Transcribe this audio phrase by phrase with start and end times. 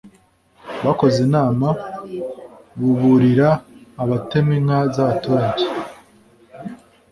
[0.85, 1.67] bakoze inama,
[2.79, 3.49] buburira
[4.01, 5.65] abatema inka z'abaturage.